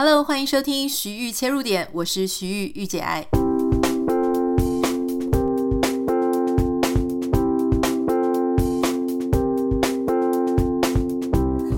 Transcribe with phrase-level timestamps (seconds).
[0.00, 3.26] Hello，欢迎收听徐玉切入点，我是徐玉御姐爱。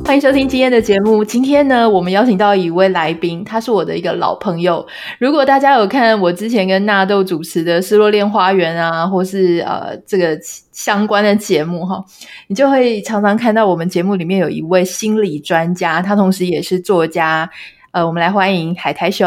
[0.04, 1.24] 欢迎收听今天的节目。
[1.24, 4.86] 今天呢，我们邀请到一位来宾，他是我的一个老朋友。
[5.18, 10.38] 如果大家有看我之前跟纳豆主持的《失落恋花园》啊，或是呃这个
[10.72, 12.04] 相关的节目哈，
[12.48, 17.48] 你就会常常看到我们节目里面有一位心理专家，他同时也是作家。
[17.92, 19.26] 呃，我们来欢迎海苔熊。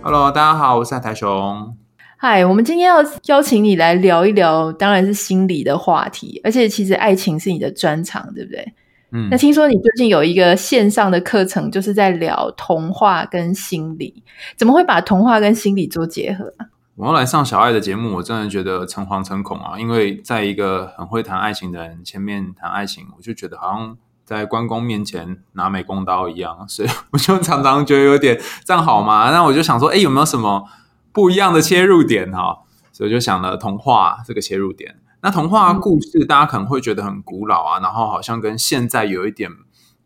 [0.00, 1.76] Hello，大家好，我是海苔熊。
[2.16, 8.72] 嗨，我们今天要邀请你来聊一聊，当然是心理的话题，而且其实爱情是你的专长，对不对？
[9.10, 9.28] 嗯。
[9.30, 14.22] 那听说你最近有一个线上的课程，就是在聊童话跟心理，
[14.56, 16.72] 怎么会把童话跟心理做结合啊？
[16.94, 19.78] 我要来上小爱的节目，我真的觉得诚惶诚恐啊！
[19.78, 23.96] 因为在一个很会谈爱情的人前面谈爱情，我就觉得好像
[24.26, 29.30] 在关公面前拿美工刀一样， 所以我就常常觉得有点这样好吗？
[29.30, 30.68] 那我就想说，哎，有没有什么？
[31.12, 32.58] 不一样的切入点哈，
[32.92, 34.96] 所以就想了童话这个切入点。
[35.22, 39.50] 那童话故事大家可能会觉得很古老啊，然后好像跟现在有一点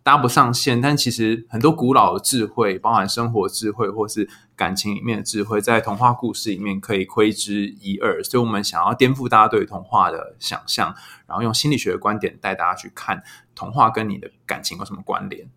[0.06, 0.80] 搭不上线。
[0.80, 8.22] 但其实很多古老的智慧，包含生活智慧或是感情里面的智慧，在童话故事里面可以窥之一二。
[8.22, 10.94] 所以我们想要颠覆大家对童话的想象，
[11.26, 13.20] 然后用心理学的观点带大家去看
[13.56, 15.50] 童话跟你的感情有什么关联。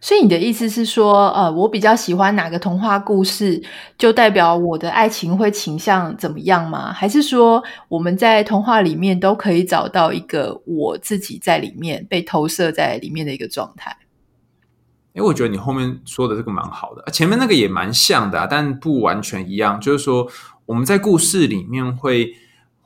[0.00, 3.62] 所以你的意思是说，呃，我比较喜欢哪个童话故事，
[3.96, 6.92] 就代表我的爱情会倾向怎么样吗？
[6.92, 13.96] 还是说，我们在童话里面都可以找到一个我自己在里面被投射在里面的一个状态？
[15.14, 19.80] 因为我觉得你后面说的这个蛮好的，前面那个也蛮像的啊，但不完全一样。
[19.80, 20.28] 就是说，
[20.66, 22.34] 我们在故事里面会。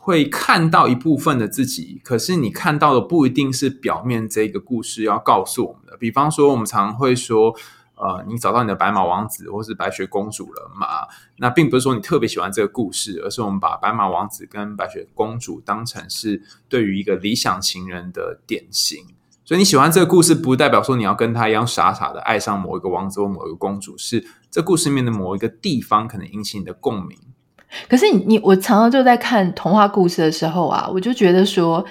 [0.02, 5.94] 会看到一部分的自己，可是你看到的不一定是表面这个故事要告诉我们的。
[5.98, 7.54] 比方说，我们常会说，
[7.96, 11.06] 呃，你找到你的白马王子或是白雪公主了嘛？
[11.36, 19.04] 那并不是说你特别喜欢这个故事，而是我们把白马王子跟白雪公主当成是对于一个理想情人的典型。
[19.44, 27.18] 所以你喜欢这个故事，不代表说你要跟他一样傻傻的爱上某一个王子或某一个公主，是这故事里面的某一个地方可能引起你的共鸣。
[27.88, 31.84] 可是你你我常常就在看童话故事的时候啊，我就觉得说，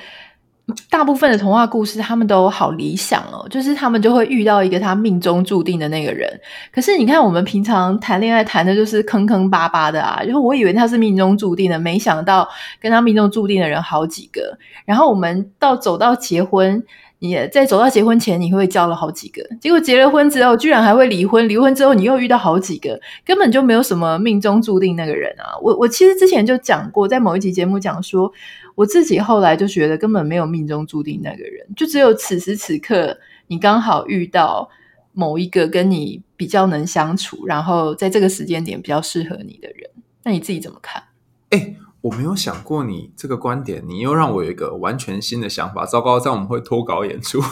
[0.90, 6.30] 大部分的童话故事他们都好理想哦，就是他们就会遇到一个他命中注定的那个人。
[6.72, 12.48] 可是你看我们平常谈恋爱谈的就是坑坑巴巴的啊，就是我以为他是命中注定的，没想到
[12.80, 14.58] 跟他命中注定的人好几个。
[14.86, 16.84] 然后我们到走到结婚。
[17.20, 21.48] 你在走到结婚前，你会交了好几个，结果结了婚之后，居然还会离婚。
[21.50, 25.52] 离婚之后，你又遇到好几个，根本就没有什么命中注定那个人啊！
[25.62, 28.32] 我我其实之前就讲过，在某一期节目讲说，
[28.74, 34.70] 我自己后来就觉得根本没有命中注定那个人，就只有此时此刻你刚好遇到
[35.12, 39.90] 某一个跟你比较能相处，然后在这个时间点比较适合你的人。
[40.24, 41.04] 那你自己怎么看？
[41.50, 45.86] 欸我没有想过你这个观点，你又让我有一个完全新的想法。
[45.86, 47.42] 糟糕，这样我们会脱稿演出。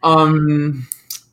[0.00, 0.84] 嗯，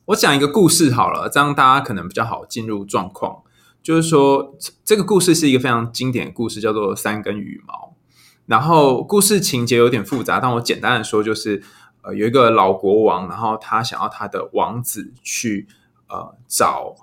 [0.04, 3.42] 我讲一个故事好了，这样大家可能比较好进入状况。
[3.82, 7.74] 就是说，这个故事是一个非常经典的故事，叫做《三根羽毛》。
[8.46, 11.60] 然后故事情节有点复杂，但我简单的说，就是
[12.02, 15.66] 呃，有一个老国王，然后他想要他的王子去
[16.08, 16.94] 呃找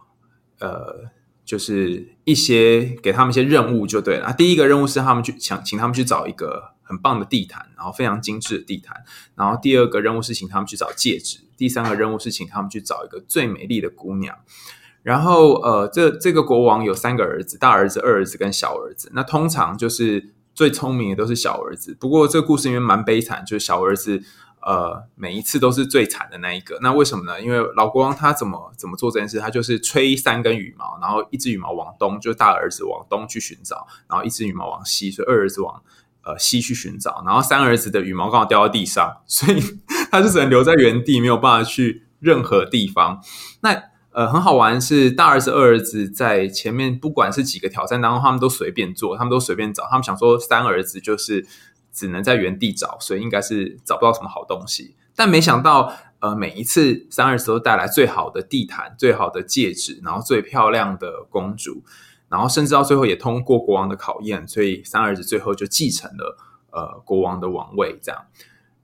[0.60, 1.10] 呃。
[1.46, 4.32] 就是一些给他们一些任务就对了。
[4.34, 8.98] 第一个任务是他们去想请他们去找一个很棒的地毯，然后非常精致的地毯。
[9.36, 11.40] 然后第二个任务是请他们去找戒指。
[11.58, 14.38] 第三个任务是请他们去找一个最美丽的姑娘。
[15.02, 19.10] 然后呃，这这个国王有三个儿子，大儿子、二儿子跟小儿子。
[19.14, 21.98] 那通常就是最聪明的都是小儿子。
[22.00, 24.22] 不过这个故事里面蛮悲惨，就是小儿子。
[24.62, 26.78] 呃，每一次都是最惨的那一个。
[26.82, 27.42] 那为什么呢？
[27.42, 29.40] 因为老国王他怎么怎么做这件事？
[29.40, 35.82] 他就是吹三根羽毛，然后一只羽毛往东，就大儿子往东去寻找，然后一只羽毛往西，所以二儿子往
[36.24, 39.62] 呃西去寻找，然后三儿子的羽毛刚好掉到地上， 所以
[40.12, 43.24] 他就只能留在原地，没有办法去任何地方。
[43.62, 51.48] 那呃很好玩是大儿子、二儿子在前面，不管是几个挑战当中，他们都随便做，他们都随便找，他们想说三儿子就是。
[52.00, 54.96] 只能在原地找，所以应该是找不到什么好东西。
[55.16, 61.84] 但没想到，呃，每一次三儿子都带来最好的地毯、最好的戒指，然后最漂亮的公主，
[62.30, 66.38] 然后甚至到最后也通过国王的考验，所以三儿子最后就继承了
[66.72, 68.00] 呃国王的王位。
[68.02, 68.26] 这样，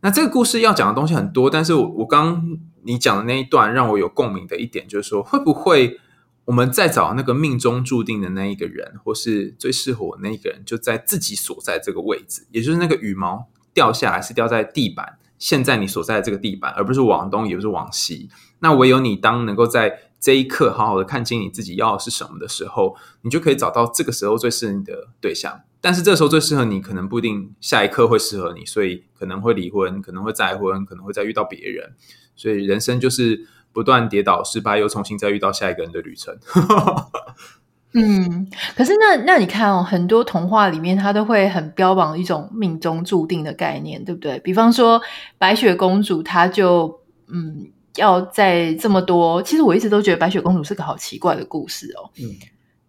[0.01, 6.01] 那这个故事要讲的东西很多，但是我我刚你讲的那一段让我有共鸣的一点就是说，会不会
[6.45, 18.29] 我们在找那个命中注定的那一个人，或是最适合我那一个人，就在自己所在这个位置，也就是那个羽毛掉下来是掉在地板，现在你所在的这个地板，而不是往东，也不是往西。
[18.59, 25.61] 那唯有你当能够在这一刻好好的看清你自己要的是什么的时候，你就可以找到这个时候最适合你的对象。
[25.81, 31.95] 但是这时候最适合你，可能不一定下一刻会适合你，所以可能会离婚，可能会再婚，可能会再遇到别人。
[32.35, 33.47] 所以人生就是。
[33.75, 36.33] 不断跌倒、失败，又重新再遇到下一个人的旅程。
[37.93, 44.39] 嗯，可是那那你看哦，很多童话里面，它都会很标榜一种命中注定的概念，对不对？
[44.39, 45.01] 比方说
[45.37, 47.67] 白雪公主，她就嗯，
[47.97, 52.09] 要在这么多，其实我一直都觉得白雪公主是个好奇怪的故事哦。
[52.17, 52.23] 嗯，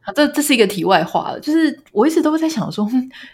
[0.07, 2.89] 好，这这是一个题外话了，就是我一直都在想说，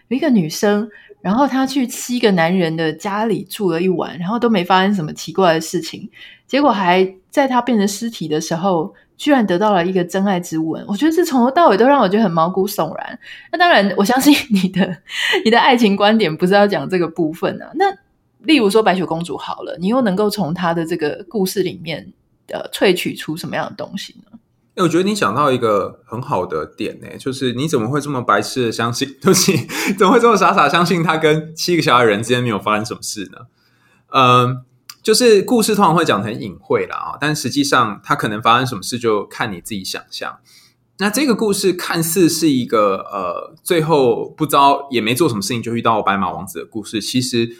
[0.09, 0.89] 有一个女生，
[1.21, 6.09] 然后她去七个男人的家里住了一晚，然后都没发生什么奇怪的事情。
[6.47, 10.83] 结果还在她变成尸体的时候，居然得到了一个真爱之吻。
[10.89, 13.19] 我觉得这从头到尾都让我觉得很毛骨悚然。
[13.51, 14.97] 那当然，我相信你的
[15.45, 17.71] 你的爱情观点不是要讲这个部分啊。
[17.75, 17.85] 那
[18.39, 22.11] 例如说白雪公主好了，你又能够从她的这个故事里面
[22.49, 24.39] 呃萃取出什么样的东西呢？
[24.77, 29.15] 我觉得你讲到一个很好的点呢，就是你怎么会这么白痴的相信？
[29.21, 29.53] 就是
[29.99, 33.47] 怎么会这么傻傻相信他跟七个小矮人之间没有发生什么事呢？
[34.09, 34.65] 嗯。
[35.03, 40.39] 就是故事通常会讲很隐晦啦，啊，但实际上它可能发生什么事就看你自己想象。
[40.99, 47.01] 那这个故事看似是一个呃，最后不知道也没做什么事情就遇到白马王子的故事。
[47.01, 47.57] 其实，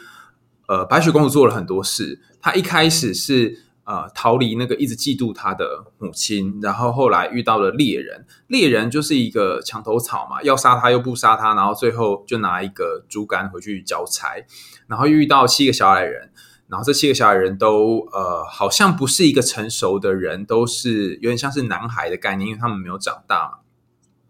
[0.69, 2.21] 呃，白雪公主做了很多事。
[2.41, 14.45] 她一开始是呃逃离那个一直嫉妒他的母亲，然后后来遇到了猎人，猎人就是一个墙头草嘛，要杀他又不杀他，然后最后就拿一个竹竿回去交差，
[14.87, 16.31] 然后又遇到七个小矮人。
[16.69, 23.59] 然后这七个小矮人都呃，好像不是一个成熟的人，都是有点像是男孩的概念，因为他们没有长大嘛。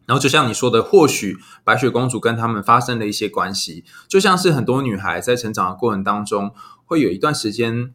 [0.06, 6.52] 然后就像你说的，或许白雪公主跟他们发生了一些关系，就像是很多女孩在成长的过程当中，
[6.84, 7.94] 会有一段时间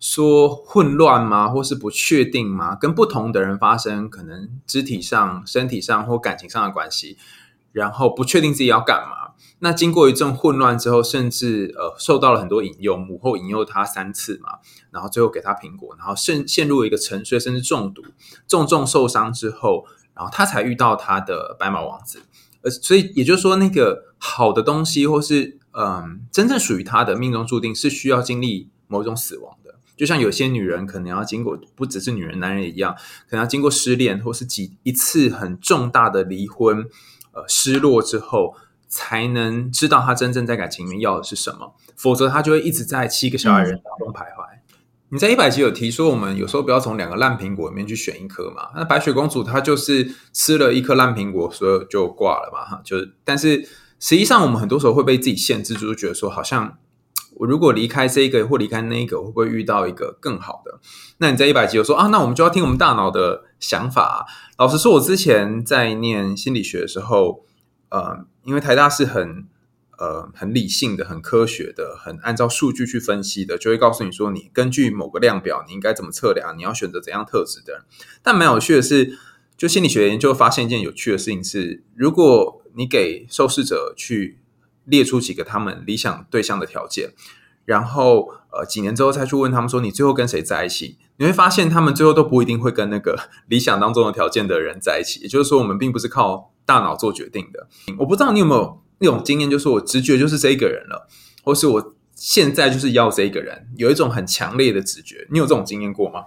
[0.00, 2.76] 说混乱吗，或是不确定吗？
[2.76, 7.16] 跟不同的人发生可能肢体上、身体上或感情上的关系，
[7.72, 9.32] 然后不确定自己要干嘛。
[9.60, 14.58] 那经过一阵混乱之后，甚至呃受到了很多引诱，母后引诱他三次嘛，
[14.92, 18.02] 然后最后给他苹果，然后陷陷入一个沉睡，甚至中毒，
[18.46, 19.84] 重重受伤之后，
[20.14, 22.22] 然后他才遇到他的白马王子。
[22.62, 29.67] 呃，所以也就是说，那个好的东西，或是嗯、真正属于他的命中注定，是需要经历某种死亡的。
[29.98, 32.94] 就像有些女人可能要经过，不只是女人，男人也一样，
[33.28, 36.86] 可能要经过失恋，或是几一次很重大的离婚，
[37.32, 38.54] 呃，失落之后。
[38.90, 44.48] 才能知道她真正在感情里面要的是什么，否则她就会一直在七个小矮人当中徘徊。
[45.10, 48.70] 你在一百集有提说，我们有时候不要从两个烂苹果里面去选一颗嘛？
[48.74, 52.64] 那白雪公主她就是吃了一颗烂苹果，所以就挂了嘛？
[52.64, 53.62] 哈，就是，但是
[54.00, 56.78] 实际上我们很多时候会被自己限制住，就觉得说，好像
[57.38, 60.78] 我如果离开这一个或离开那一个，会不会遇到一个更好的？
[61.18, 64.26] 那你在一百集有说啊，那我们就要听我们大脑的想法。
[64.58, 67.44] 老实说，我之前在念心理学的时候。
[67.90, 69.46] 呃，因为台大是很
[69.98, 77.86] 呃很理性的、很科学的、很按照数据去分析的，就会告诉你说，你根据某个量表，你应该怎么测量，你要选择怎样特质的。
[78.22, 79.18] 但蛮有趣的是，
[79.56, 84.38] 就心理学研究发现一件有趣的事情是，如果你给受试者去
[84.88, 87.10] 列出几个他们理想对象的条件，
[87.64, 95.20] 然后呃几年之后再去问他们说，你最后跟谁在一起，你会发现他们最后都不一定会跟那个理想当中的条件的人在一起。
[95.20, 96.52] 也就是说，我们并不是靠。
[96.68, 97.66] 大脑做决定的，
[97.98, 101.08] 我不知道你有没有那种经验，就是我直觉就是这一个人了，
[101.42, 105.26] 或是我现在就是要这一个人，有一种很强烈的直觉。
[105.30, 106.26] 你有这种经验过吗？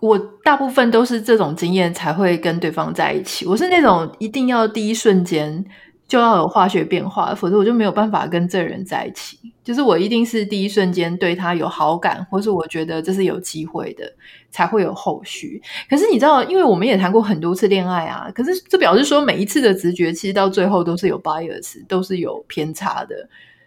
[0.00, 3.46] 我大部分都是这种经验才会跟对方在一起。
[3.46, 5.64] 我是那种一定要第一瞬间。
[6.12, 9.38] 就要有化学变化，否则我就没有办法跟这人在一起。
[9.64, 14.04] 就是我一定是第一瞬间对他有好感，或是我觉得这是有机会的，
[14.50, 15.62] 才会有后续。
[15.88, 23.16] 可是你知道，因为我们也谈过很多次恋爱啊，可是这表示说每一次的直觉其实到最后都是有 bias，都是有偏差的。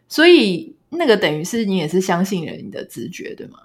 [0.07, 3.57] 所以那个等于是你也是相信了你的直觉，对吗？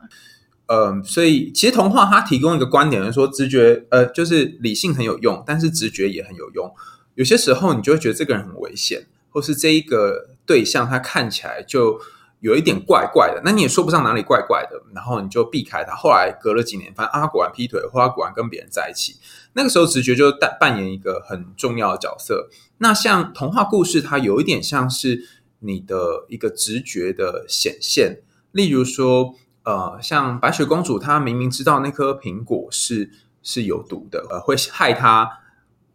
[0.68, 6.72] 呃，所以其实童话它提供一个观点，是说直觉呃就是理性很有用，但是直觉也很有用。
[7.20, 12.00] 有些时候，你就会觉得这个人很危险，或是这一个对象他看起来就
[12.40, 15.94] 有一点怪怪的，那你也说不上哪里怪怪的，然后你就避开他。
[15.94, 19.16] 后来隔了几年，发现啊，果然劈腿，或他果然跟别人在一起。
[19.52, 22.48] 那个时候，直觉就扮扮演一个很重要的角色。
[22.78, 25.22] 那像童话故事，它有一点像是
[25.58, 28.22] 你的一个直觉的显现。
[28.52, 29.34] 例如说，
[29.64, 33.10] 呃，像白雪公主，她明明知道那颗苹果是
[33.42, 35.39] 是有毒的，呃，会害她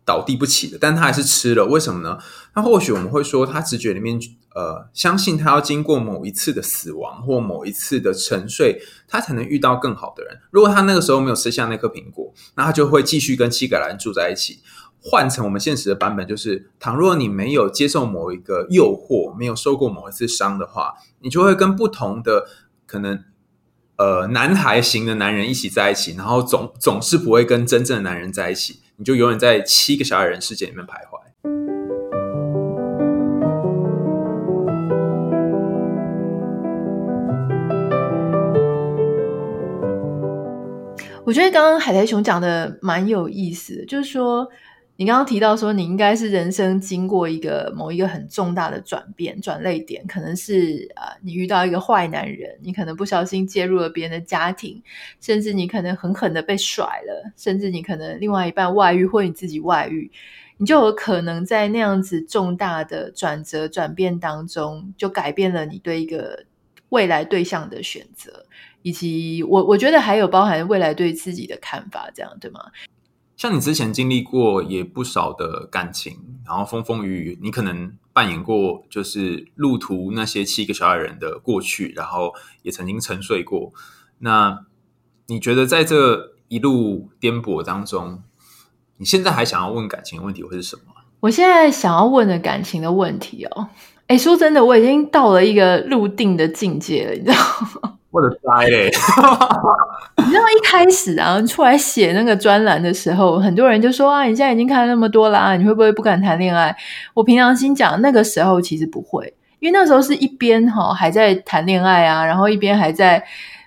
[0.06, 2.20] 倒地不起的，但他还是吃了，为什么呢？
[2.56, 4.20] 那或许我们会说，他直觉里面，
[4.54, 10.40] 呃，相信他要经过某一次的死亡或某一次的沉睡，他才能遇到更好的人。
[10.52, 14.60] 如果他那个时候没有吃下那颗苹果，那他就会继续跟七个人住在一起。
[15.02, 22.48] 换成我们现实的版本，就是倘若你没有接受某一个诱惑，没有受过某一次伤的话，你就会跟不同的
[22.86, 23.24] 可能。
[23.98, 31.24] 呃，男孩型的男人一起在一起，然后总总是不会跟真正的男人在一起，你就永远在七个小矮人世界里面徘徊。
[41.24, 44.46] 我觉得刚刚海苔熊讲的蛮有意思，就是说。
[44.98, 54.82] 你刚刚提到说，你应该是人生经过一个某一个很重大的转变、转泪点，可能是啊、你遇到一个坏男人，你可能不小心介入了别人的家庭，
[55.20, 60.10] 甚至你可能狠狠的被甩了，甚至你可能另外一半外遇或你自己外遇，
[60.58, 66.46] 你就有可能在那样子重大的转折、转变当中，就改变了你对一个
[66.88, 68.46] 未来对象的选择，
[68.82, 72.62] 以及我我觉得还有包含未来对自己的看法，这样对吗？
[73.38, 83.74] 像你之前经历过也不少的感情，然后风风雨雨，你可能扮演过就是路途那些七个小矮人的过去，然后也曾经沉睡过。
[84.20, 84.66] 那
[85.28, 88.24] 你觉得在这一路颠簸当中，
[88.98, 90.84] 你现在还想要问感情的问题会是什么？
[91.20, 93.68] 我现在想要问的感情的问题哦，
[94.08, 97.95] 哎，说真的，我已经到了一个入定的境界了，你知道？
[98.16, 98.90] 我的天嘞！
[100.24, 106.74] 你知道一开始啊，出来写那个专栏的时候，很多人就说啊，你现在已经看了那么多了啊，你会不会不敢谈恋爱？
[107.14, 113.22] 我平常心讲，那个时候其实不会，因为那时候是一边哈还在谈恋爱啊，然后一边还在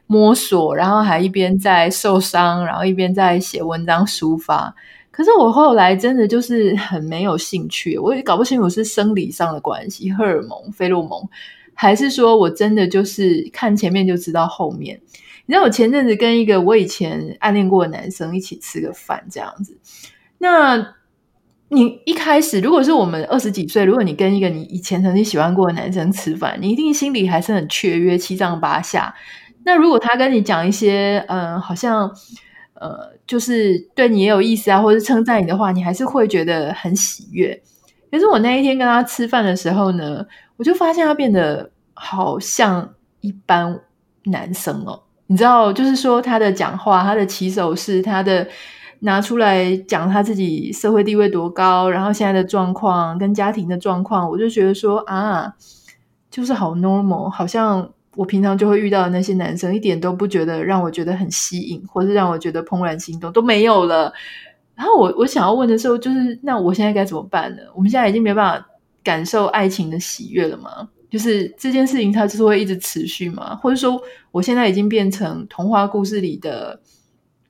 [0.07, 4.75] 摸索，然后还一边在受伤，然后一边在写文章抒发。
[5.11, 11.29] 可是我后来真的就是很没有兴趣，我也搞不清楚是生理上的关系，荷尔蒙、费洛蒙。
[11.81, 15.01] 还是说我真的就是看前面就知道后面？
[15.47, 19.79] 你知道我前阵子跟一个我以前暗恋过的男生一起吃个饭这样子。
[20.39, 20.95] 那
[21.69, 29.15] 你一开始如果是我们二十几岁，如果你跟一个你以前曾经喜欢过的男生吃饭，你一定心里还是很雀跃、七上八下。
[29.65, 32.11] 那如果他跟你讲一些嗯、好像
[32.75, 37.63] 呃，就是对你也有意思啊，或者是称赞你的话，你还是会觉得很喜悦。
[38.11, 40.27] 可是我那一天跟他吃饭的时候呢，
[40.59, 43.81] 我就发现他变得好像一般
[44.25, 48.47] 男生哦，你知道，就是说他的讲话、他的起手是、他的
[48.99, 55.55] 拿出来讲他自己社会地位多高，然后现在的状况跟家庭的状况，我就觉得说啊，
[56.29, 64.13] 就是好 normal，好像我平常就会遇到的那些男生，一点都不觉得让我觉得很吸引，或是让我觉得怦然心动都没有了。
[64.75, 67.63] 然后我我想要问的时候，就是那我现在该怎么办呢？
[67.75, 68.68] 我们现在已经没办法。
[69.03, 70.89] 感受爱情的喜悦了吗？
[71.11, 73.57] 就是这件事情，它就是会一直持续吗？
[73.57, 73.99] 或者说，
[74.31, 76.81] 我现在已经变成童话故事里的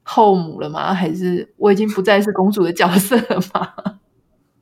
[0.04, 0.94] 后母了吗？
[0.94, 3.72] 还是我已经不再是公主的角色了吗？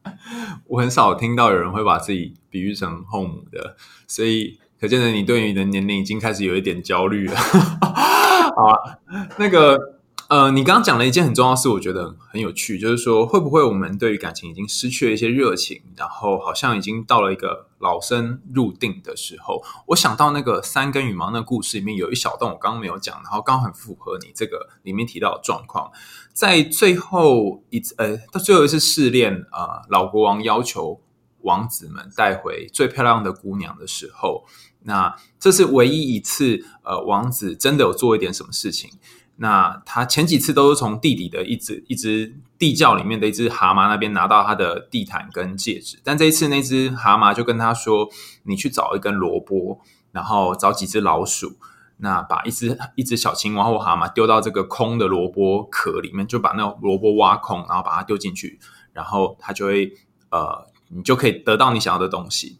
[0.68, 3.76] 我很少听到有人会把自己比喻成后母的，
[4.06, 7.36] 所以可见的你对你的年龄已经开始有一点焦虑了。
[8.56, 8.98] 好啊，
[9.38, 9.95] 那个。
[10.28, 19.62] 呃，你刚刚讲了一件很重要的事，我觉得很有趣，就是说，会不会我们对于感情已经失去了一些热情，然后好像已经到了一个老生入定的时候？
[19.86, 25.92] 我想到那个三根羽毛那个故事里面有一小段，我刚刚没有讲，然后刚好很符合你这个里面提到的状况。
[26.32, 31.00] 在最后一次，呃，到最后一次试炼，呃，老国王要求
[31.42, 34.44] 王子们带回最漂亮的姑娘的时候，
[34.82, 38.90] 那这是唯一一次，呃，王子真的有做一点什么事情。
[39.38, 48.08] 那他前几次都是从地底的一只一只地窖里面的一只蛤蟆那边拿到他的地毯跟戒指，但这一次那只蛤蟆就跟他说
[48.44, 51.58] ：“你去找一根萝卜，然后找几只老鼠，
[51.98, 58.58] 那把一只一只小青蛙或蛤蟆丢到这个空的萝卜壳里面，就把那个萝卜挖空，然后把它丢进去，
[58.94, 59.92] 然后他就会
[60.30, 62.58] 呃，你就可以得到你想要的东西。”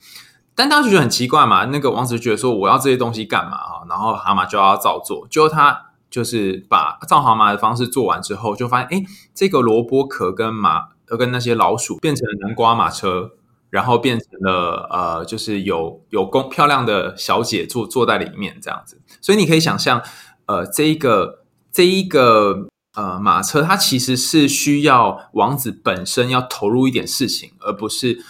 [0.55, 5.86] 但当时就很奇怪嘛，那个王子觉得说：“我要这些东西干嘛啊？”然后蛤蟆就要照做，就他。
[6.09, 13.33] 就是把造蛤蟆的方式做完之后，就发现，哎，这个萝卜壳跟马，跟那些老鼠变成了南瓜马车，
[13.71, 19.01] 然后变成了呃，就是有有公漂亮的小姐坐坐在里面这样子。
[19.21, 20.03] 所以你可以想象，
[20.47, 28.25] 呃，这一个这一个呃马车，它其实是需要王子本身要投入一点事情，而不是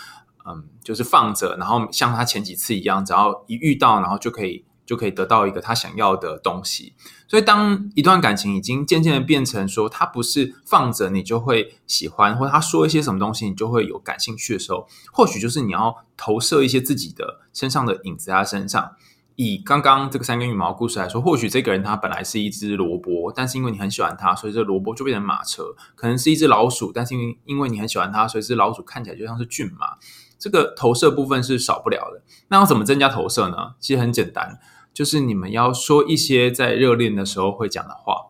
[0.45, 4.65] 嗯，就是放着，然后像他前几次一样，只要一遇到，然后就可以。
[4.86, 6.94] 就可以得到一个他想要的东西。
[7.28, 18.92] 所以，当一段感情已经渐渐的变成说，他不是放着你就会喜欢，或者他说一些什么东西你就会有感兴趣的时候，或许就是你要投射一些自己的身上的影子在他身上。
[19.38, 25.62] 以刚刚这个三根羽毛故事来说，或许这个人他本来是一只萝卜，但是因为你很喜欢他，所以这萝卜就变成马车。
[25.94, 29.98] 可能是一只老鼠，但是因为因为你很喜欢它，所以这老鼠看起来就像是骏马。
[30.38, 32.22] 这个投射部分是少不了的。
[32.48, 33.74] 那要怎么增加投射呢？
[33.78, 34.58] 其实很简单。
[34.96, 38.28] 就是你们要说一些在热恋的时候会讲的话，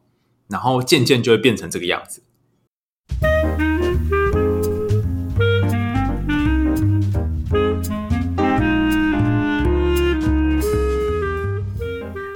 [0.48, 2.24] 然后渐渐就会变成这个样子。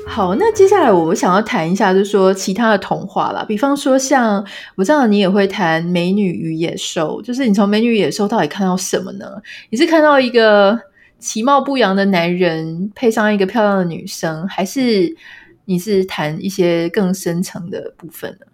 [0.06, 4.46] 好，那接下来我们想要谈一下，就是说其他的童话啦，比方说像
[4.76, 9.26] 我知道你也会谈《美女与野兽》，就是你从《美女与野兽》到底看到什么呢？
[9.70, 10.78] 你是看到一个？
[11.20, 15.14] 其貌不扬的男人配上一个漂亮的女生，还是
[15.66, 18.46] 你是谈一些更深层的部分呢？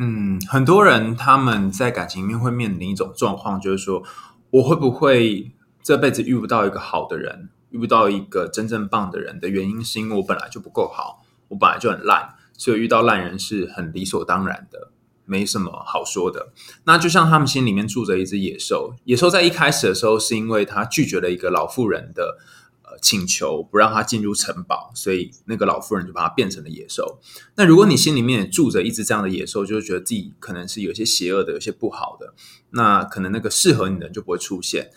[0.00, 4.02] 嗯，很多人他们在感情里面会面临一种状况，就是说
[4.50, 5.52] 我会不会
[5.82, 14.90] 这辈子遇不到一个好的人，遇不到一个真正棒的人的原因，是因为我本来就不够好，我本来就很烂，所以遇到烂人是很理所当然的。
[15.28, 16.52] 没什么好说的。
[16.84, 22.38] 那就像他们心里面住着一只野兽，野兽在一开始的时候是因为他拒绝了一个老妇人的
[22.82, 27.20] 呃请求，不让他进入城堡，所以那个老妇人就把他变成了野兽。
[27.56, 32.34] 那如果你心里面也住着一只这样的野兽，就是觉得自己可能是有些邪恶的，有些不好的，
[32.70, 34.90] 那可能那个适合你的人就不会出现，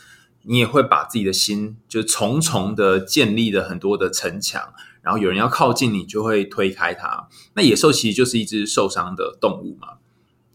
[0.43, 7.27] 你也会把自己的心就重重的建立了很多的城墙，然后有人要靠近你，就会推开他。
[7.55, 9.97] 那野兽其实就是一只受伤的动物嘛。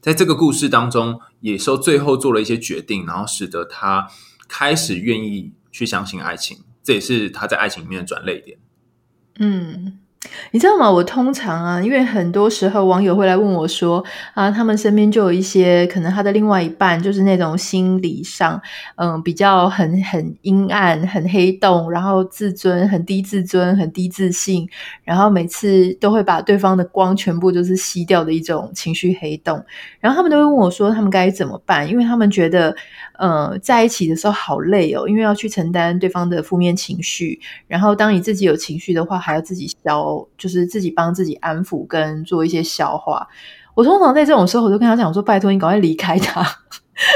[0.06, 4.08] 在这个故事当中，野兽最后做了一些决定，然后使得他
[4.46, 8.56] 开始愿意去相信爱情，这也是他在爱情里面的转泪点。
[9.40, 9.98] 嗯。
[10.50, 10.90] 你知道吗？
[10.90, 14.02] 我通常啊，因为很多时候网友会来问我说
[14.34, 18.60] 啊，他们身边就有一些可能他的另外一半就是那种心理上
[18.96, 24.68] 嗯比较很很阴暗、很黑洞，然后自尊很低，自尊很低自信，
[25.04, 29.64] 然后每次都会把对方的光全部就是吸掉的一种情绪黑洞。
[30.00, 31.88] 然后他们都会问我说，他们该怎么办？
[31.88, 32.74] 因为他们觉得
[33.18, 37.38] 呃在一起的时候好累哦，因为要去承担对方的负面情绪，
[37.68, 40.15] 然后当你自己有情绪的话，还要自己消。
[40.38, 43.26] 就是自己帮自己安抚跟做一些消化。
[43.74, 46.42] 我通常在这种时候，我就跟他讲说：“拜托你赶快离开他。”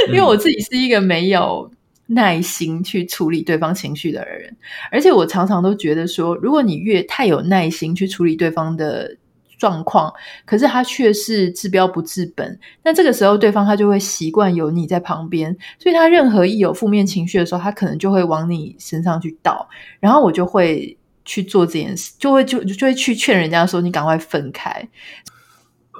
[0.08, 1.70] 因为我自己是一个没有
[2.08, 4.54] 耐心去处理对方情绪的人，
[4.92, 9.16] 而且我常常都觉得说，如果你越太有耐心去处理对方的
[9.58, 10.12] 状况，
[10.44, 19.66] 可是他却是治标不治本，那这个时候对方他就会习惯有你在旁边，所以他任何一有负面情绪的时候，他可能就会往你身上去倒，
[19.98, 20.94] 然后我就会。
[21.30, 24.88] 去做这件事，就会就就会去劝人家说：“你赶快分开。”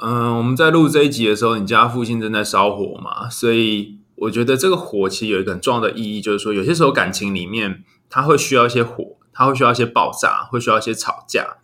[0.02, 11.58] 嗯，我们在录这一集的时候，你家附近正在烧火嘛，所以我觉得这个火其实有一个很重要的意义，就是说有些时候感情里面，它会需要一些火，它会需要一些爆炸，会需要一些吵架。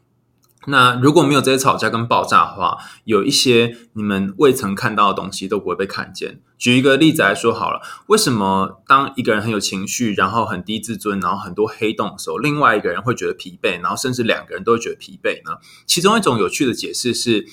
[0.66, 6.40] 那如果没有这些吵架跟爆炸的话，有一些你们未曾看到的东西都不会被看见。
[6.58, 15.58] 举一个例子来说好了，为什么当一个人很有情绪，然后很低自尊，然后很多黑洞的时候，另外一个人会觉得疲惫，然后甚至两个人都会觉得疲惫呢？
[15.86, 17.46] 其中一种有趣的解释是，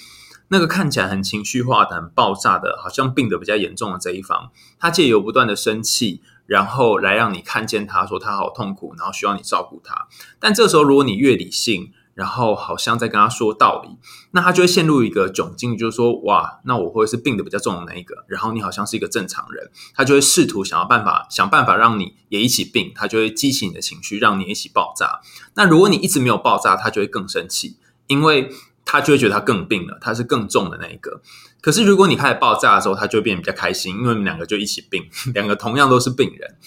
[0.47, 10.08] 那个看起来很情绪化的、很爆炸的，好像病得比较严重的这一方，他借由不断的生气，然后来让你看见他说他好痛苦，然后需要你照顾他。
[10.39, 13.97] 但这时候如果你越理性，然后好像在跟他说道理，
[14.32, 25.21] 那他就会陷入一个窘境，就是说，哇，那我会是病得比较重的那一个，然后你好像是一个正常人，他就会试图想要办法想办法让你也一起病，他就会激起你的情绪，让你一起爆炸。
[25.56, 28.52] 那如果你一直没有爆炸，他就会更生气，因为
[28.86, 31.21] 他就会觉得他更病了，他是更重的那一个。
[31.62, 36.58] 可是如果你开始爆炸的时候，他就会变得比较开心，因为你们两个就一起病， 两个同样都是病人。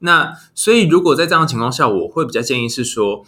[0.00, 3.24] 那所以如果在这样的情况下，我会比较建议是说。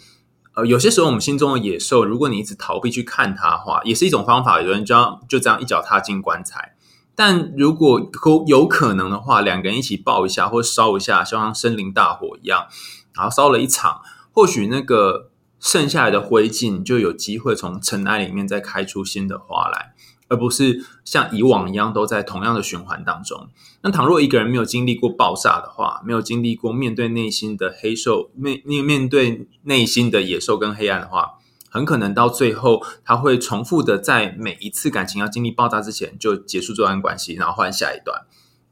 [0.55, 4.61] 呃，有些时候我们心中的野兽，如果你一直逃避去看它的话，也是一种方法。
[4.61, 6.75] 有人就要就这样一脚踏进棺材。
[7.15, 12.67] 但如果有有可能的话，两个人一起抱一下，或烧一下，像森林大火一样，
[13.13, 19.92] 然后烧了一场，或许那个剩下来的灰烬就有机会从尘埃里面再开出新的花来。
[20.27, 23.47] 而不是像以往一样都在同样的循环当中。
[23.81, 38.21] 那倘若一个人没有经历过爆炸的话，没有经历过面对内心的黑兽，面面面对内心的野兽跟黑暗的话，很可能到最后他会重复的在每一次感情要经历爆炸之前就结束这段关系，然后换下一段，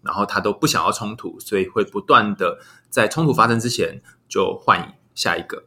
[0.02, 2.60] 然后他都不想要冲突，所以会不断的
[2.90, 5.66] 在冲突发生之前就换下一个。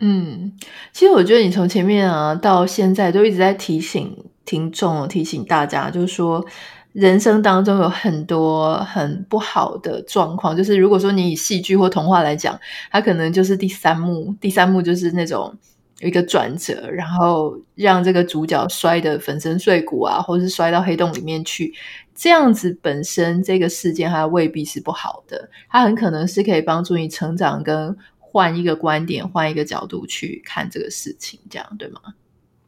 [0.00, 0.52] 嗯，
[0.92, 6.44] 其实我觉得你从前面啊到现在都一直在提醒听众、提醒大家，就是说
[6.92, 10.56] 人生当中有很多很不好的状况。
[10.56, 12.58] 就是如果说你以戏剧或童话来讲，
[12.90, 15.56] 它可能就是第三幕，第三幕就是那种
[16.00, 21.72] 有一个转折，然后让这个主角摔得粉身碎骨啊，或是摔到黑洞里面去。
[22.14, 27.96] 这样子本身这个事件它未必是不好的，它很可能是可以帮助你成长跟。
[28.36, 32.00] 换一个观点，换一个角度去看这个事情，这样对吗？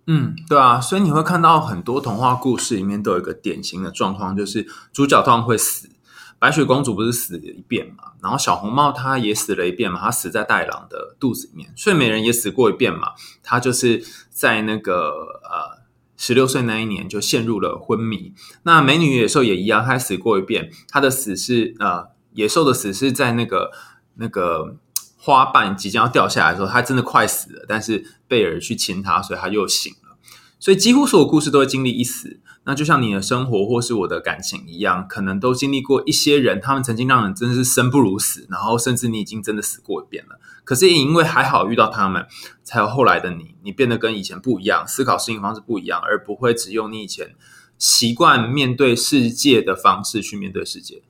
[0.08, 5.90] 嗯，对啊，所以你会看到很多童话故事里面都有一个典型的状况，就是主角通常会死。
[6.38, 8.12] 白雪公主不是死了一遍嘛？
[8.22, 9.98] 然后小红帽她也死了一遍嘛？
[10.00, 11.72] 她死在袋狼的肚子里面。
[11.74, 13.12] 睡美人也死过一遍嘛？
[13.42, 15.82] 她就是在那个呃
[16.16, 18.32] 十六岁那一年就陷入了昏迷。
[18.62, 20.70] 那美女野兽也一样，她死过一遍。
[20.88, 23.72] 她的死是呃野兽的死是在那个
[24.14, 24.76] 那个。
[25.26, 30.16] 花瓣即将要掉下来的时候，他真的快死了，但是贝尔去亲他，所以他又醒了。
[30.60, 32.38] 所以几乎所有故事都会经历一死。
[32.62, 40.38] 那就像你的生活或是我的感情一样，可能都经历过一些人，他们曾经让人真的是生不如死，然后甚至你已经真的死过一遍了。
[40.62, 42.24] 可是也因为还好遇到他们，
[42.62, 43.56] 才有后来的你。
[43.64, 47.34] 你变得跟以前不一样，思考事情方式不一样，而不会只用你以前
[47.78, 51.02] 习惯面对世界的方式去面对世界。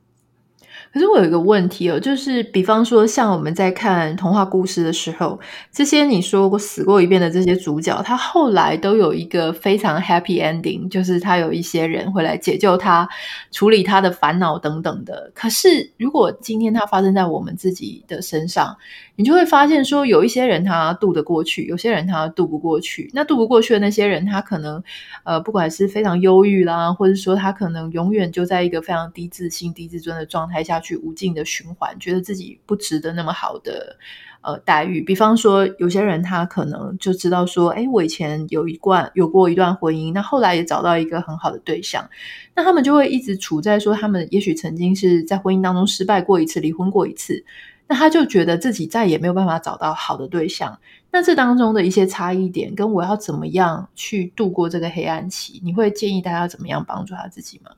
[0.96, 5.38] 可是我有一个问题哦，就是比方说，像我们在看童话故事的时候，
[5.70, 13.06] 这些你说过死过一遍的这些主角，他后来都有一个非常 happy ending，就是他有一些人会来解救他，
[13.52, 15.30] 处理他的烦恼等等的。
[15.34, 18.74] 可是如果今天他发生在我们自己的身上，
[19.16, 23.10] 你就会发现说，有一些人他渡得过去，有些人他渡不过去。
[23.14, 24.82] 那渡不过去的那些人，他可能
[25.24, 33.96] 呃，不管是非常忧郁啦，或者说他可能永远就在一个非常低自信、低自尊的状态下去无尽的循环，觉得自己不值得那么好的
[34.42, 35.00] 呃待遇。
[35.00, 42.06] 比方说，有些人他可能就知道说，诶，我以前有一段有过一段婚姻，那后来也找到一个很好的对象，
[42.54, 47.42] 那他们就会一直处在说，他们也许曾经是在婚姻当中失败过一次，离婚过一次。
[47.88, 50.78] 那他就觉得自己再也没有办法找到好的对象。
[51.12, 57.70] 那这当中的一些差异点，跟我要怎么样去度过这个黑暗期，你会建议大家怎么样帮助他自己吗？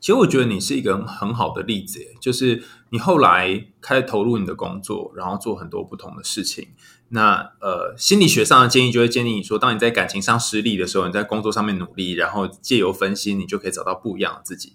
[0.00, 6.68] 其实我觉得你是一个很好的例子，就是你后来开始投入你的工作，然后做很多不同的事情。
[7.08, 14.74] 那呃，心理学上的建议就会建议你说，当你在感情上失利的时候，你在工作上面努力，然后借由分析，你就可以找到不一样的自己。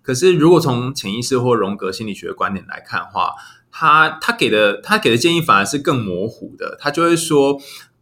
[0.00, 3.34] 可是如果从潜意识或荣格心理学的观点来看的话，
[3.72, 7.58] 他他给的他给的建议反而是更模糊的，他就会说，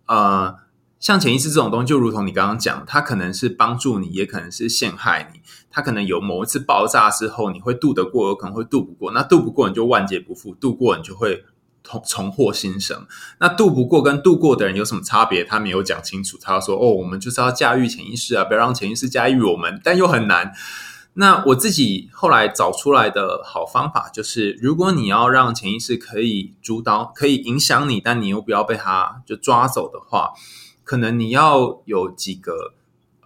[0.06, 0.56] 呃，
[0.98, 5.40] 像潜意识这种东西，就如同你刚刚讲，它可能是帮助你，也可能是陷害你。
[5.70, 9.12] 它可能有某一次爆炸之后，你会渡得过，有可能会渡不过。
[9.12, 11.44] 那渡不过，你就万劫不复；渡过，你就会
[11.85, 13.06] 重重获新生。
[13.38, 15.44] 那渡不过跟渡过的人有什么差别？
[15.44, 16.37] 他没有讲清楚。
[16.42, 20.52] 他说：“哦，我们就是要驾驭潜意识啊，不要让潜意识驾驭我们。”但又很难。
[21.14, 30.30] 那我自己后来找出来的好方法就是，如果你要让潜意识可以主导、可以影响你，但你又不要被它就抓走的话，
[30.84, 32.74] 可能你要有几个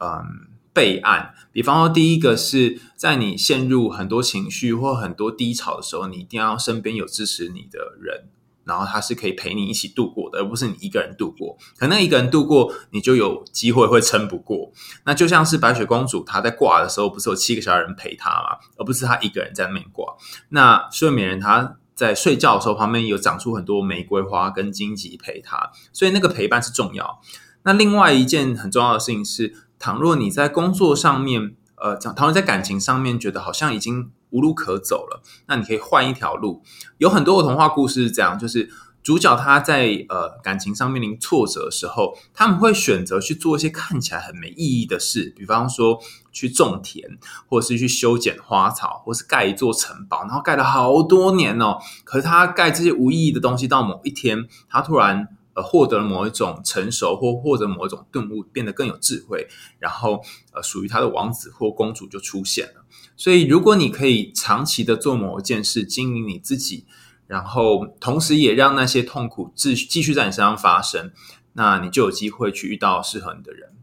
[0.00, 1.34] 嗯备案。
[1.52, 8.24] 比方说，第一个是在你陷入很多情绪或很多低潮的时候，你一定要身边有支持你的人。
[8.64, 11.56] 然后他是可以陪你一起度过的，而不是你一个人度过。
[11.76, 14.72] 可能一个人度过，你就有机会会撑不过。
[15.04, 18.58] 那就像是白雪公主，她在挂的时候，不是有七个小人陪她嘛？
[18.78, 20.14] 而不是她一个人在那边挂。
[20.48, 27.20] 那睡美人她在睡觉的时候，旁边有长出很多玫瑰花跟荆棘陪她，所以那个陪伴是重要。
[27.64, 34.10] 那另外一件很重要的事情是，倘若你在工作上面，呃，倘若在感情上面觉得好像已经。
[34.34, 36.60] 无路可走了，那你可以换一条路。
[36.98, 38.68] 有很多的童话故事是这样，就是
[39.02, 46.00] 主角他在呃感情上面临挫折的时候，他们会选择去做一些看起来很没意义的事，比方说
[46.32, 51.78] 去种田，或者是去修剪花草，或是盖一座城堡，然后盖了好多年哦。
[52.02, 59.46] 可是他盖这些无意义的东西，到某一天，他突然呃获得了某一种成熟，或获得某一种顿悟，变得更有智慧，
[59.78, 62.84] 然后呃属于他的王子或公主就出现了。
[63.16, 66.84] 所以，如果你可以长期的做某一件事，经营你自己，
[67.26, 71.12] 然后同时也让那些痛苦继继续在你身上发生，
[71.52, 73.73] 那你就有机会去遇到适合你的人。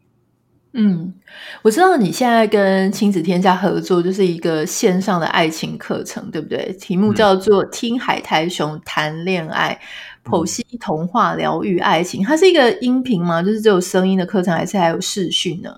[0.73, 1.13] 嗯，
[1.63, 6.71] 我知道你现在跟亲子天下合作，就是一个线上的爱情课程，对不对？
[6.79, 9.77] 题目叫做《听海苔熊谈恋爱》，
[10.31, 12.23] 剖析童话，疗愈爱情。
[12.23, 13.43] 它是一个音频吗？
[13.43, 15.75] 就是只有声音的课程，还是还有视讯呢？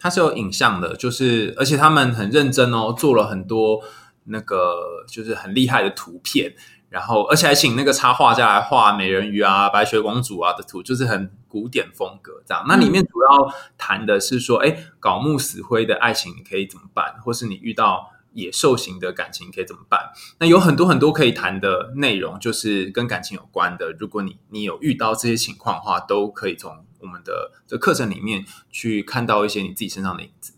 [0.00, 3.80] 它是有影像的，就是而且他们很认真哦，做了很多
[4.24, 4.74] 那个
[5.08, 6.52] 就是很厉害的图片，
[6.90, 12.64] 然后而且还请那个插画家来画美人鱼啊、白雪公主啊的图，就是很古典风格这样。
[12.66, 20.10] 那里面主要谈的是说，哎，搞木死灰的爱情你可以怎么办，或是你遇到野兽型的感情可以怎么办？
[20.40, 23.92] 那有很多很多可以谈的内容，就是跟感情有关的。
[23.92, 30.54] 如果你你有遇到这些情况的话，都可以从我们的这课程里面去看到一些你自己身上的影子。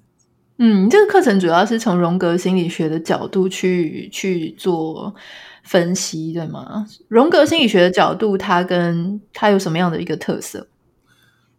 [0.58, 5.14] 嗯，这个课程主要是从荣格心理学的角度去去做
[5.62, 6.86] 分析，对吗？
[7.08, 10.66] 荣格心理学的角度，它跟它有什么样的一个特色？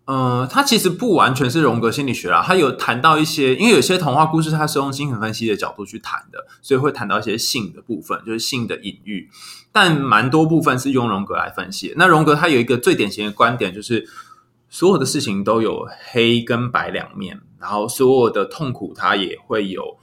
[0.08, 9.30] 呃，它其实不完全是荣格心理学啦，它有谈到一些，因为有些童话故事它是用精神分析的角度去谈的，所以会谈到一些性的部分，就是性的隐喻，
[9.72, 11.94] 但蛮多部分是用荣格来分析。
[11.98, 14.08] 那荣格他有一个最典型的观点，就是
[14.70, 17.42] 所有的事情都有黑跟白两面。
[17.60, 19.98] 然后所有的痛苦，它也会有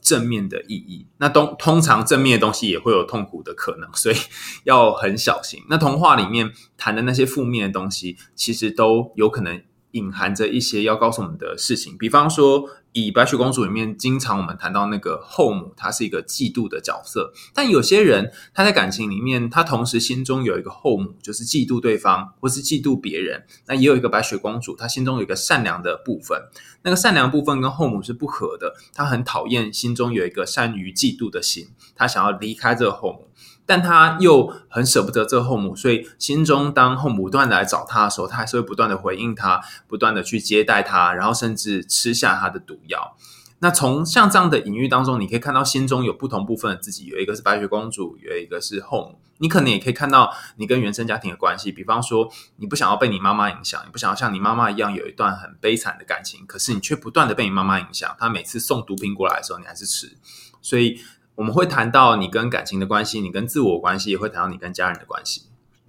[0.00, 1.06] 正面的意义。
[1.18, 4.16] 那通通常正面的东西也会有痛苦的可能， 所以
[4.64, 5.60] 要很小心。
[5.68, 12.68] 那童话里面谈的那些负面的东西，其实都有可能隐含着一些要告诉我们的事情，比方说。
[12.92, 17.32] 以白雪公主里面，经常我们谈到那个后母，她是一个嫉妒的角色。
[17.54, 23.44] 但有些人他在感情里面，他同时心中有一个后母，就是嫉妒对方或是嫉妒别人。
[23.66, 26.38] 那也有一个白雪公主，她心中有一个善良的部分。
[26.82, 33.28] 那个善良部分跟后母是不合的，她很讨厌心中有一个善于嫉妒的心，她想要离开这个后母。
[33.64, 43.16] 但他又很舍不得这个后母，所以心中当后母不断的来找他的时候，他还是会不断的回应他，不断的去接待他，然后甚至吃下他的毒药。
[43.60, 49.20] 那从像这样的隐喻当中，你可以看到心中有不同部分的自己，有一个是白雪公主，有一个是后母。
[49.38, 58.14] 你可能也可以看到你跟原生家庭的关系，比方说你不想要被你妈妈影响，你不想要像你妈妈一样有一段很悲惨的感情，可是你却不断的被你妈妈影响。
[58.18, 60.16] 她每次送毒品过来的时候，你还是吃，
[60.60, 61.00] 所以。
[61.34, 65.42] 我们会谈到你跟感情的关系，你跟自我关系，也会谈到你跟家人的关系。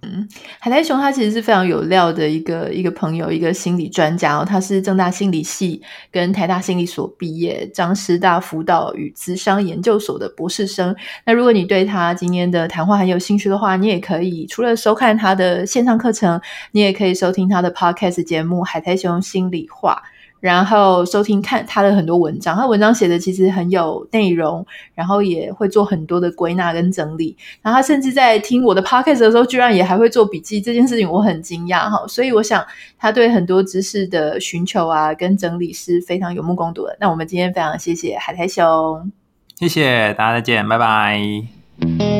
[0.06, 0.28] 嗯，
[0.58, 4.44] 海苔熊他其实是非常有料的一个一个朋友，一个心理专家哦。
[4.44, 5.80] 他是政大心理系
[6.10, 10.94] 跟台大心理所毕业，张师大辅导与咨商研究所的博士生。
[11.24, 16.38] 那如果你对他今天的谈话很有兴趣的话，你也可以除了收看他的线上课程，
[16.72, 20.02] 你也可以收听他的 podcast 节目《海苔熊心理话》。
[20.44, 27.34] 然后收听看他的很多文章，他文章写的其实很有内容，然后也会做很多的归纳跟整理。
[27.62, 32.06] 然后他甚至在听我的 podcast 的时候，居然也还会做笔记，这件事情我很惊讶哈。
[32.06, 32.62] 所以我想
[32.98, 36.94] 他对很多知识的寻求啊跟整理是非常有目共睹的。
[37.00, 39.10] 那我们今天非常谢谢海苔熊，
[39.56, 42.13] 谢谢大家，再见，拜拜。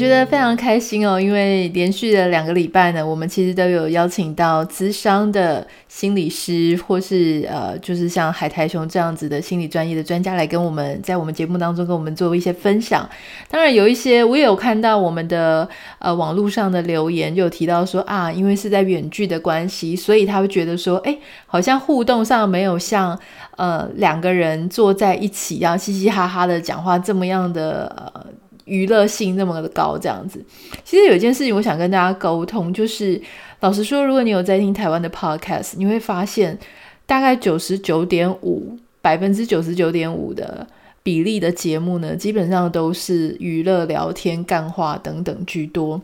[0.00, 13.06] 觉得非常开心哦，因为连续的两个礼拜呢，我们其实都有邀请到资商的心理师，或是呃，就是像海苔熊这样子的心理专业的专家来跟我们在我们节目当中跟我们做一些分享。
[13.50, 21.14] 当然有一些我也有看到我们的呃网络上的留言，就有提到说啊，因为是在远距的关系，所以他会觉得说，哎，
[21.46, 23.18] 好像互动上没有像
[23.58, 28.24] 呃两个人坐在一起要嘻嘻哈哈的讲话这么样的呃。
[28.70, 30.40] 娱乐性那么的高，这样子，
[30.84, 33.20] 其实有一件事情我想跟大家沟通，就是
[33.58, 36.56] 老实说，如果你有在听台湾的 podcast，你会发现
[37.04, 40.64] 大概九十九点五百分之九十九点五的
[41.02, 46.00] 比例的节目呢，基本上都是娱乐、聊天、干话等等居多。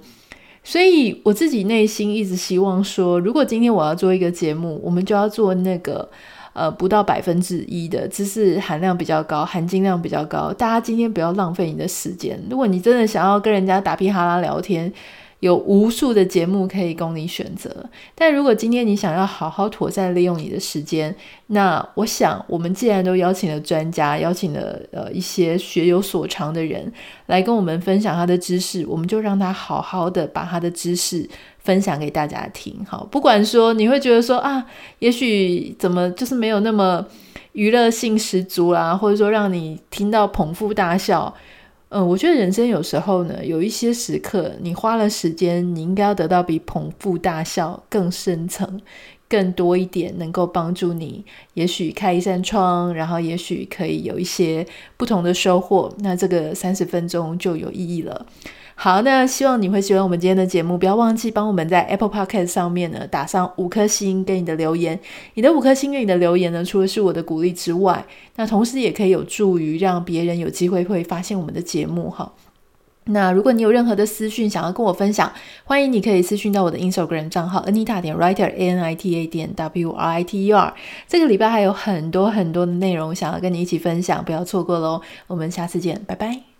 [0.64, 6.09] 所以我自己内心一直希望说，如果今天我要做一个节目，我们就要做那个。
[6.57, 10.51] 呃，不到百分之一的知识含量比较高，含金量比较高。
[10.55, 12.42] 大家今天不要浪费你的时间。
[12.49, 14.90] 如果你真的想要跟人家打屁哈啦聊天，
[15.40, 21.14] 有无数的节目可以供你选择，但如果今天你想要好好妥善利用你的时间，
[21.49, 26.90] 那我想我们既然都邀请了专家，邀请了呃一些学有所长的人
[27.27, 32.75] 来跟我们分享他的知识，我们就让他好好的把他的知识分享给大家听。
[32.88, 34.64] 好，不管说你会觉得说啊，
[35.01, 37.05] 也许怎么就是没有那么
[37.53, 41.35] 娱乐性十足啦，或者说让你听到捧腹大笑。
[41.88, 48.81] 嗯，我觉得人生有时候呢，有一些时刻，你花了时间，你应该要得到比捧腹大笑更深层、
[49.29, 55.94] 更多一点，能够帮助你，也许开一扇窗，然后也许可以有一些不同的收获。
[56.01, 58.27] 那这个三十分钟就有意义了。
[58.79, 65.01] 好，那希望你会喜欢我们今天的节目，不要忘记帮我们在 Apple Podcast 上面呢打上五颗星给你的留言。
[65.33, 68.05] 你的五颗星给你的留言呢，除了是我的鼓励之外，
[68.37, 72.31] 那同时也可以有助于让别人有机会会发现我们的节目哈。
[73.07, 75.33] 那如果你有任何的私讯想要跟我分享，
[75.65, 80.45] 欢迎你可以私讯到我的 Instagram 账号 Anita 点 Writer A N I T A 点 W R I T
[80.45, 80.75] E R。
[81.09, 85.01] 这个礼拜还有很多很多的内容想要跟你一起分享，不要错过喽！
[85.29, 86.56] 我们下次见，拜拜。